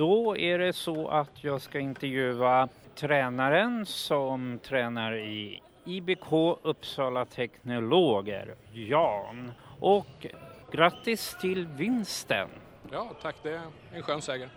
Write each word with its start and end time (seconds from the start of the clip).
Då 0.00 0.36
är 0.36 0.58
det 0.58 0.72
så 0.72 1.08
att 1.08 1.44
jag 1.44 1.60
ska 1.60 1.78
intervjua 1.78 2.68
tränaren 2.94 3.86
som 3.86 4.58
tränar 4.62 5.16
i 5.16 5.62
IBK 5.84 6.32
Uppsala 6.62 7.24
Teknologer, 7.24 8.54
Jan. 8.72 9.52
Och 9.80 10.26
grattis 10.72 11.36
till 11.40 11.66
vinsten! 11.66 12.48
Ja, 12.92 13.10
tack. 13.22 13.36
Det 13.42 13.50
är 13.50 13.60
en 13.94 14.02
skön 14.02 14.22
seger. 14.22 14.48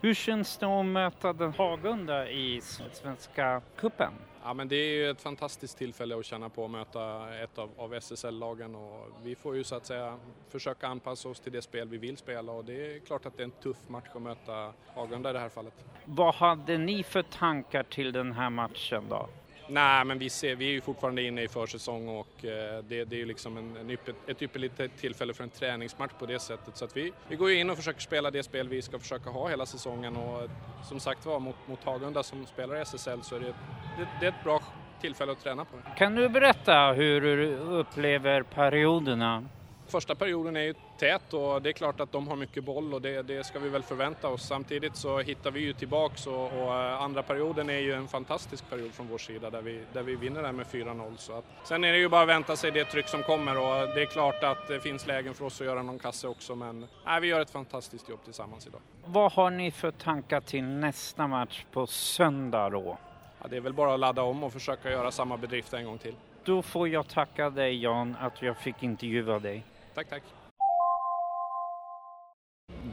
Hur 0.00 0.14
känns 0.14 0.56
det 0.56 0.66
att 0.66 0.86
möta 0.86 1.32
den 1.32 1.52
Hagunda 1.52 2.30
i 2.30 2.60
Svenska 2.92 3.62
Cupen? 3.76 4.12
Ja, 4.44 4.54
men 4.54 4.68
det 4.68 4.76
är 4.76 4.92
ju 4.92 5.10
ett 5.10 5.20
fantastiskt 5.20 5.78
tillfälle 5.78 6.18
att 6.18 6.24
känna 6.24 6.48
på 6.48 6.64
att 6.64 6.70
möta 6.70 7.34
ett 7.42 7.58
av, 7.58 7.70
av 7.76 7.94
SSL-lagen 7.94 8.74
och 8.74 9.06
vi 9.22 9.34
får 9.34 9.56
ju 9.56 9.64
så 9.64 9.74
att 9.74 9.86
säga 9.86 10.18
försöka 10.48 10.86
anpassa 10.86 11.28
oss 11.28 11.40
till 11.40 11.52
det 11.52 11.62
spel 11.62 11.88
vi 11.88 11.98
vill 11.98 12.16
spela 12.16 12.52
och 12.52 12.64
det 12.64 12.96
är 12.96 12.98
klart 12.98 13.26
att 13.26 13.36
det 13.36 13.42
är 13.42 13.44
en 13.44 13.50
tuff 13.50 13.88
match 13.88 14.08
att 14.14 14.22
möta 14.22 14.72
Hagunda 14.86 15.30
i 15.30 15.32
det 15.32 15.38
här 15.38 15.48
fallet. 15.48 15.74
Vad 16.04 16.34
hade 16.34 16.78
ni 16.78 17.02
för 17.02 17.22
tankar 17.22 17.82
till 17.82 18.12
den 18.12 18.32
här 18.32 18.50
matchen 18.50 19.04
då? 19.08 19.28
Nej, 19.70 20.04
men 20.04 20.18
vi, 20.18 20.30
ser, 20.30 20.54
vi 20.54 20.68
är 20.68 20.72
ju 20.72 20.80
fortfarande 20.80 21.22
inne 21.22 21.42
i 21.42 21.48
försäsong 21.48 22.08
och 22.08 22.44
eh, 22.44 22.84
det, 22.88 23.04
det 23.04 23.16
är 23.16 23.18
ju 23.18 23.26
liksom 23.26 23.56
en, 23.56 23.76
en 23.76 23.90
ypper, 23.90 24.14
ett 24.26 24.42
ypperligt 24.42 25.00
tillfälle 25.00 25.34
för 25.34 25.44
en 25.44 25.50
träningsmatch 25.50 26.12
på 26.18 26.26
det 26.26 26.38
sättet. 26.38 26.76
Så 26.76 26.84
att 26.84 26.96
vi, 26.96 27.12
vi 27.28 27.36
går 27.36 27.50
ju 27.50 27.60
in 27.60 27.70
och 27.70 27.76
försöker 27.76 28.00
spela 28.00 28.30
det 28.30 28.42
spel 28.42 28.68
vi 28.68 28.82
ska 28.82 28.98
försöka 28.98 29.30
ha 29.30 29.48
hela 29.48 29.66
säsongen 29.66 30.16
och 30.16 30.48
som 30.84 31.00
sagt 31.00 31.26
var 31.26 31.40
mot, 31.40 31.56
mot 31.66 31.84
Hagunda 31.84 32.22
som 32.22 32.46
spelar 32.46 32.76
i 32.76 32.80
SSL 32.80 33.22
så 33.22 33.36
är 33.36 33.40
det, 33.40 33.46
det, 33.46 34.08
det 34.20 34.26
är 34.26 34.30
ett 34.30 34.44
bra 34.44 34.62
tillfälle 35.00 35.32
att 35.32 35.40
träna 35.40 35.64
på. 35.64 35.76
Kan 35.96 36.14
du 36.14 36.28
berätta 36.28 36.92
hur 36.92 37.20
du 37.20 37.56
upplever 37.56 38.42
perioderna? 38.42 39.44
Första 39.90 40.14
perioden 40.14 40.56
är 40.56 40.60
ju 40.60 40.74
tät 40.98 41.34
och 41.34 41.62
det 41.62 41.68
är 41.68 41.72
klart 41.72 42.00
att 42.00 42.12
de 42.12 42.28
har 42.28 42.36
mycket 42.36 42.64
boll 42.64 42.94
och 42.94 43.02
det, 43.02 43.22
det 43.22 43.44
ska 43.44 43.58
vi 43.58 43.68
väl 43.68 43.82
förvänta 43.82 44.28
oss. 44.28 44.46
Samtidigt 44.46 44.96
så 44.96 45.18
hittar 45.18 45.50
vi 45.50 45.60
ju 45.60 45.72
tillbaks 45.72 46.26
och, 46.26 46.62
och 46.62 46.74
andra 46.74 47.22
perioden 47.22 47.70
är 47.70 47.78
ju 47.78 47.92
en 47.92 48.08
fantastisk 48.08 48.70
period 48.70 48.92
från 48.92 49.08
vår 49.08 49.18
sida 49.18 49.50
där 49.50 49.62
vi, 49.62 49.80
där 49.92 50.02
vi 50.02 50.16
vinner 50.16 50.42
den 50.42 50.56
med 50.56 50.66
4-0. 50.66 51.16
Så 51.16 51.32
att, 51.32 51.44
sen 51.64 51.84
är 51.84 51.92
det 51.92 51.98
ju 51.98 52.08
bara 52.08 52.22
att 52.22 52.28
vänta 52.28 52.56
sig 52.56 52.70
det 52.70 52.84
tryck 52.84 53.08
som 53.08 53.22
kommer 53.22 53.56
och 53.58 53.94
det 53.94 54.02
är 54.02 54.06
klart 54.06 54.42
att 54.42 54.68
det 54.68 54.80
finns 54.80 55.06
lägen 55.06 55.34
för 55.34 55.44
oss 55.44 55.60
att 55.60 55.66
göra 55.66 55.82
någon 55.82 55.98
kasse 55.98 56.28
också 56.28 56.54
men 56.54 56.86
nej, 57.06 57.20
vi 57.20 57.28
gör 57.28 57.40
ett 57.40 57.50
fantastiskt 57.50 58.08
jobb 58.08 58.20
tillsammans 58.24 58.66
idag. 58.66 58.80
Vad 59.04 59.32
har 59.32 59.50
ni 59.50 59.70
för 59.70 59.90
tankar 59.90 60.40
till 60.40 60.64
nästa 60.64 61.26
match 61.26 61.64
på 61.72 61.86
söndag 61.86 62.70
då? 62.70 62.98
Ja, 63.42 63.48
det 63.48 63.56
är 63.56 63.60
väl 63.60 63.72
bara 63.72 63.94
att 63.94 64.00
ladda 64.00 64.22
om 64.22 64.44
och 64.44 64.52
försöka 64.52 64.90
göra 64.90 65.10
samma 65.10 65.36
bedrift 65.36 65.72
en 65.72 65.84
gång 65.84 65.98
till. 65.98 66.14
Då 66.44 66.62
får 66.62 66.88
jag 66.88 67.08
tacka 67.08 67.50
dig 67.50 67.82
Jan 67.82 68.16
att 68.20 68.42
jag 68.42 68.56
fick 68.56 68.82
intervjua 68.82 69.38
dig. 69.38 69.64
Tack, 70.00 70.10
tack. 70.10 70.22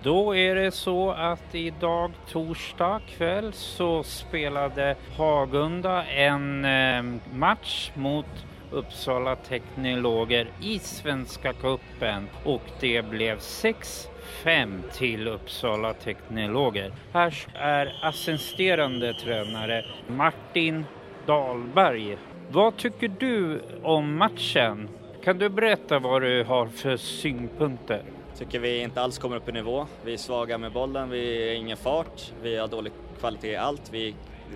Då 0.04 0.36
är 0.36 0.56
det 0.56 0.72
så 0.72 1.12
att 1.12 1.56
idag 1.56 2.12
torsdag 2.30 3.02
kväll 3.08 3.54
så 3.54 4.04
spelade 4.04 4.96
Hagunda 5.18 6.06
en 6.06 6.66
eh, 6.66 7.04
match 7.34 7.92
mot 7.94 8.46
Uppsala 8.72 9.36
Teknologer 9.36 10.48
i 10.62 10.80
Svenska 10.80 11.54
Cupen 11.54 12.30
och 12.44 12.62
det 12.80 13.02
blev 13.02 13.38
6-5 13.38 14.82
till 14.94 15.28
Uppsala 15.28 15.94
Teknologer. 15.94 16.94
Här 17.14 17.48
är 17.54 18.00
assisterande 18.02 19.14
tränare 19.14 19.86
Martin 20.08 20.86
Dahlberg. 21.26 22.18
Vad 22.50 22.78
tycker 22.78 23.12
du 23.20 23.62
om 23.84 24.18
matchen? 24.18 24.90
Kan 25.28 25.38
du 25.38 25.50
berätta 25.50 26.00
vad 26.00 26.22
du 26.22 26.44
har 26.44 26.68
för 26.68 26.98
synpunkter? 26.98 28.04
Tycker 28.38 28.60
vi 28.60 28.82
inte 28.82 29.02
alls 29.02 29.18
kommer 29.18 29.36
upp 29.36 29.50
i 29.50 29.52
nivå. 29.52 29.88
Vi 30.06 30.14
är 30.14 30.18
svaga 30.18 30.58
med 30.58 30.72
bollen, 30.72 31.10
vi 31.10 31.48
har 31.48 31.56
ingen 31.56 31.78
fart, 31.78 32.34
vi 32.42 32.58
har 32.58 32.68
dålig 32.68 32.94
kvalitet 33.20 33.52
i 33.52 33.56
allt, 33.56 33.82
vi 33.92 34.08
är 34.08 34.14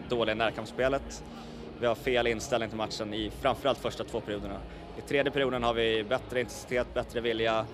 dåliga 0.10 0.36
i 0.36 0.38
närkampsspelet. 0.38 1.24
Vi 1.80 1.86
har 1.86 1.96
fel 1.96 2.28
inställning 2.28 2.70
till 2.70 2.78
matchen 2.78 3.14
i 3.14 3.32
framförallt 3.42 3.78
första 3.78 4.04
två 4.04 4.20
perioderna. 4.20 4.58
I 4.98 5.02
tredje 5.02 5.32
perioden 5.32 5.64
har 5.64 5.74
vi 5.74 6.04
bättre 6.04 6.40
intensitet, 6.40 6.94
bättre 6.94 7.22
vilja 7.22 7.66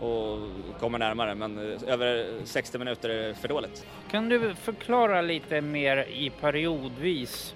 och 0.00 0.38
kommer 0.80 0.98
närmare 0.98 1.34
men 1.34 1.58
över 1.86 2.26
60 2.44 2.78
minuter 2.78 3.08
är 3.08 3.34
för 3.34 3.48
dåligt. 3.48 3.86
Kan 4.10 4.28
du 4.28 4.54
förklara 4.54 5.22
lite 5.22 5.60
mer 5.60 5.96
i 5.96 6.30
periodvis? 6.40 7.54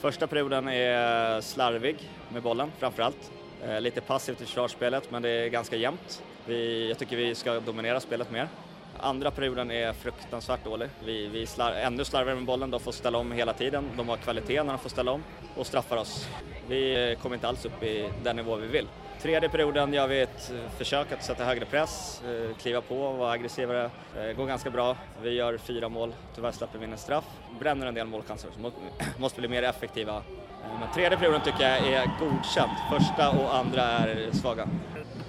Första 0.00 0.26
perioden 0.26 0.68
är 0.68 1.40
slarvig 1.40 1.96
med 2.28 2.42
bollen 2.42 2.72
framförallt. 2.78 3.30
Eh, 3.68 3.80
lite 3.80 4.00
passivt 4.00 4.40
i 4.40 4.44
försvarsspelet 4.44 5.10
men 5.10 5.22
det 5.22 5.28
är 5.28 5.48
ganska 5.48 5.76
jämnt. 5.76 6.22
Vi, 6.46 6.88
jag 6.88 6.98
tycker 6.98 7.16
vi 7.16 7.34
ska 7.34 7.60
dominera 7.60 8.00
spelet 8.00 8.30
mer. 8.30 8.48
Andra 8.98 9.30
perioden 9.30 9.70
är 9.70 9.92
fruktansvärt 9.92 10.64
dålig. 10.64 10.88
Vi, 11.04 11.26
vi 11.26 11.46
slar, 11.46 11.72
ännu 11.72 12.04
slarvigare 12.04 12.36
med 12.36 12.44
bollen, 12.44 12.70
de 12.70 12.80
får 12.80 12.92
ställa 12.92 13.18
om 13.18 13.32
hela 13.32 13.52
tiden. 13.52 13.84
De 13.96 14.08
har 14.08 14.16
kvalitet 14.16 14.62
när 14.62 14.72
de 14.72 14.78
får 14.78 14.90
ställa 14.90 15.12
om 15.12 15.22
och 15.56 15.66
straffar 15.66 15.96
oss. 15.96 16.28
Vi 16.68 17.16
kommer 17.22 17.36
inte 17.36 17.48
alls 17.48 17.64
upp 17.64 17.82
i 17.82 18.08
den 18.22 18.36
nivå 18.36 18.56
vi 18.56 18.66
vill. 18.66 18.86
Tredje 19.22 19.48
perioden 19.48 19.92
gör 19.92 20.06
vi 20.06 20.20
ett 20.20 20.52
försök 20.78 21.12
att 21.12 21.24
sätta 21.24 21.44
högre 21.44 21.64
press, 21.64 22.22
kliva 22.62 22.80
på, 22.80 23.12
vara 23.12 23.30
aggressivare. 23.30 23.90
Det 24.14 24.34
går 24.34 24.46
ganska 24.46 24.70
bra. 24.70 24.96
Vi 25.22 25.30
gör 25.30 25.58
fyra 25.58 25.88
mål, 25.88 26.14
tyvärr 26.34 26.52
släpper 26.52 26.78
vi 26.78 26.84
in 26.84 26.92
en 26.92 26.98
straff. 26.98 27.24
Bränner 27.60 27.86
en 27.86 27.94
del 27.94 28.06
målchanser, 28.06 28.50
så 28.54 28.72
måste 29.20 29.40
bli 29.40 29.48
mer 29.48 29.62
effektiva. 29.62 30.22
Men 30.80 30.92
tredje 30.94 31.18
perioden 31.18 31.40
tycker 31.44 31.68
jag 31.68 31.92
är 31.92 32.10
godkänt. 32.20 32.78
Första 32.92 33.30
och 33.30 33.56
andra 33.56 33.82
är 33.82 34.30
svaga. 34.32 34.68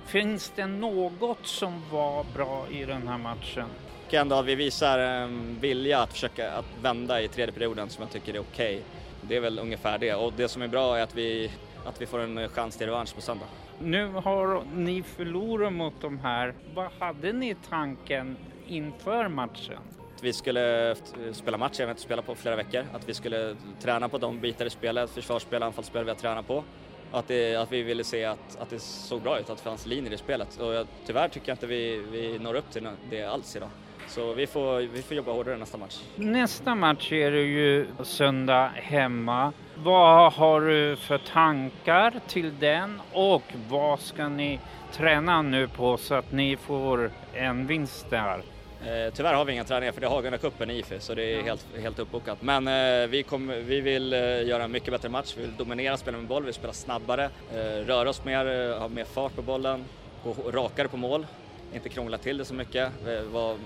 Finns 0.05 0.51
det 0.55 0.67
något 0.67 1.47
som 1.47 1.83
var 1.91 2.25
bra 2.35 2.65
i 2.71 2.85
den 2.85 3.07
här 3.07 3.17
matchen? 3.17 3.67
Jag 4.09 4.21
ändå 4.21 4.35
att 4.35 4.45
vi 4.45 4.55
visar 4.55 4.99
en 4.99 5.57
vilja 5.61 5.99
att 5.99 6.11
försöka 6.13 6.51
att 6.51 6.65
vända 6.81 7.21
i 7.21 7.27
tredje 7.27 7.53
perioden 7.53 7.89
som 7.89 8.01
jag 8.01 8.11
tycker 8.11 8.33
är 8.33 8.39
okej. 8.39 8.75
Okay. 8.75 8.81
Det 9.21 9.35
är 9.35 9.39
väl 9.39 9.59
ungefär 9.59 9.97
det 9.97 10.13
och 10.13 10.33
det 10.37 10.47
som 10.47 10.61
är 10.61 10.67
bra 10.67 10.97
är 10.97 11.03
att 11.03 11.15
vi, 11.15 11.51
att 11.85 12.01
vi 12.01 12.05
får 12.05 12.19
en 12.19 12.49
chans 12.49 12.77
till 12.77 12.87
revansch 12.87 13.15
på 13.15 13.21
söndag. 13.21 13.45
Nu 13.79 14.07
har 14.07 14.63
ni 14.75 15.03
förlorat 15.03 15.73
mot 15.73 16.01
de 16.01 16.19
här. 16.19 16.53
Vad 16.75 16.91
hade 16.99 17.33
ni 17.33 17.49
i 17.49 17.55
tanken 17.69 18.37
inför 18.67 19.27
matchen? 19.27 19.79
vi 20.21 20.33
skulle 20.33 20.95
spela 21.31 21.57
match, 21.57 21.79
jag 21.79 21.89
inte 21.89 22.01
spela 22.01 22.21
på 22.21 22.35
flera 22.35 22.55
veckor, 22.55 22.85
att 22.93 23.09
vi 23.09 23.13
skulle 23.13 23.55
träna 23.81 24.09
på 24.09 24.17
de 24.17 24.39
bitar 24.39 24.65
i 24.65 24.69
spelet, 24.69 25.09
försvarsspel, 25.09 25.63
anfallsspel 25.63 26.03
vi 26.03 26.09
har 26.09 26.15
tränat 26.15 26.47
på. 26.47 26.63
Att, 27.11 27.27
det, 27.27 27.55
att 27.55 27.71
vi 27.71 27.81
ville 27.81 28.03
se 28.03 28.25
att, 28.25 28.57
att 28.59 28.69
det 28.69 28.79
såg 28.79 29.21
bra 29.21 29.39
ut, 29.39 29.49
att 29.49 29.57
det 29.57 29.63
fanns 29.63 29.85
linjer 29.85 30.13
i 30.13 30.17
spelet. 30.17 30.59
Och 30.59 30.73
jag, 30.73 30.87
tyvärr 31.05 31.29
tycker 31.29 31.49
jag 31.49 31.55
inte 31.55 31.67
vi, 31.67 31.97
vi 32.11 32.39
når 32.39 32.53
upp 32.53 32.71
till 32.71 32.87
det 33.09 33.23
alls 33.23 33.55
idag. 33.55 33.69
Så 34.07 34.33
vi 34.33 34.47
får, 34.47 34.79
vi 34.79 35.01
får 35.01 35.17
jobba 35.17 35.31
hårdare 35.31 35.57
nästa 35.57 35.77
match. 35.77 35.99
Nästa 36.15 36.75
match 36.75 37.11
är 37.11 37.31
det 37.31 37.41
ju 37.41 37.87
söndag 38.03 38.71
hemma. 38.75 39.53
Vad 39.75 40.33
har 40.33 40.61
du 40.61 40.95
för 40.95 41.17
tankar 41.17 42.13
till 42.27 42.59
den 42.59 43.01
och 43.11 43.43
vad 43.69 43.99
ska 43.99 44.27
ni 44.29 44.59
träna 44.91 45.41
nu 45.41 45.67
på 45.67 45.97
så 45.97 46.15
att 46.15 46.31
ni 46.31 46.57
får 46.57 47.11
en 47.33 47.67
vinst 47.67 48.09
där? 48.09 48.41
Eh, 48.85 49.13
tyvärr 49.13 49.33
har 49.33 49.45
vi 49.45 49.53
inga 49.53 49.63
träningar 49.63 49.91
för 49.91 50.01
det 50.01 50.07
är 50.07 50.11
Hagunda-cupen 50.11 50.71
i 50.71 50.79
IFI 50.79 50.99
så 50.99 51.15
det 51.15 51.33
är 51.33 51.41
helt, 51.43 51.65
helt 51.81 51.99
uppbokat. 51.99 52.41
Men 52.41 52.67
eh, 52.67 53.07
vi, 53.07 53.23
kom, 53.23 53.47
vi 53.47 53.81
vill 53.81 54.13
eh, 54.13 54.19
göra 54.47 54.63
en 54.63 54.71
mycket 54.71 54.91
bättre 54.91 55.09
match, 55.09 55.33
vi 55.37 55.41
vill 55.41 55.55
dominera, 55.57 55.97
spela 55.97 56.17
med 56.17 56.27
boll, 56.27 56.43
vi 56.43 56.45
vill 56.45 56.53
spela 56.53 56.73
snabbare, 56.73 57.29
eh, 57.53 57.85
röra 57.85 58.09
oss 58.09 58.25
mer, 58.25 58.79
ha 58.79 58.87
mer 58.87 59.05
fart 59.05 59.35
på 59.35 59.41
bollen, 59.41 59.85
gå 60.23 60.51
rakare 60.51 60.87
på 60.87 60.97
mål, 60.97 61.27
inte 61.73 61.89
krångla 61.89 62.17
till 62.17 62.37
det 62.37 62.45
så 62.45 62.53
mycket, 62.53 62.91
vara 63.31 63.57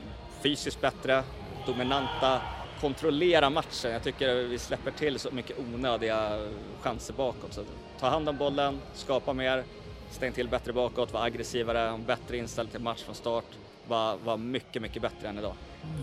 fysiskt 0.45 0.81
bättre, 0.81 1.23
dominanta, 1.65 2.41
kontrollera 2.81 3.49
matchen. 3.49 3.91
Jag 3.91 4.03
tycker 4.03 4.35
vi 4.35 4.59
släpper 4.59 4.91
till 4.91 5.19
så 5.19 5.31
mycket 5.31 5.59
onödiga 5.59 6.39
chanser 6.81 7.13
bakåt. 7.13 7.53
Så 7.53 7.61
ta 7.99 8.09
hand 8.09 8.29
om 8.29 8.37
bollen, 8.37 8.81
skapa 8.93 9.33
mer, 9.33 9.63
stäng 10.09 10.31
till 10.31 10.47
bättre 10.47 10.73
bakåt, 10.73 11.13
vara 11.13 11.23
aggressivare, 11.23 11.99
bättre 12.07 12.37
inställd 12.37 12.71
till 12.71 12.81
match 12.81 13.03
från 13.03 13.15
start 13.15 13.45
var, 13.87 14.17
var 14.23 14.37
mycket, 14.37 14.81
mycket 14.81 15.01
bättre 15.01 15.27
än 15.27 15.37
idag. 15.37 15.53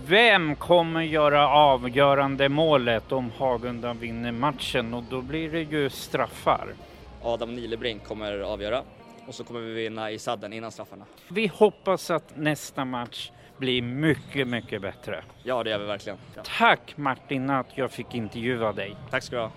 Vem 0.07 0.57
kommer 0.57 1.01
göra 1.01 1.49
avgörande 1.49 2.49
målet 2.49 3.13
om 3.13 3.31
Hagunda 3.39 3.93
vinner 3.93 4.33
matchen 4.33 4.95
och 4.95 5.03
då 5.11 5.23
blir 5.23 5.51
det 5.51 5.63
ju 5.63 5.91
straffar? 5.91 6.75
Adam 7.23 7.55
Nilebrink 7.55 8.05
kommer 8.05 8.39
avgöra 8.39 8.83
och 9.27 9.35
så 9.35 9.45
kommer 9.45 9.61
vi 9.61 9.73
vinna 9.73 10.11
i 10.11 10.19
sadden 10.19 10.53
innan 10.53 10.73
straffarna. 10.73 11.05
Vi 11.29 11.47
hoppas 11.47 12.11
att 12.11 12.37
nästa 12.37 12.85
match 12.85 13.31
bli 13.59 13.83
mycket, 13.83 14.49
mycket 14.49 14.83
bättre. 14.83 15.25
Ja, 15.43 15.63
det 15.63 15.71
gör 15.71 15.79
vi 15.79 15.85
verkligen. 15.85 16.19
Tack 16.59 16.97
Martin 16.97 17.51
att 17.51 17.79
jag 17.79 17.91
fick 17.91 18.15
intervjua 18.15 18.73
dig. 18.73 18.97
Tack 19.11 19.23
ska 19.23 19.37
du 19.37 19.43
ha. 19.43 19.51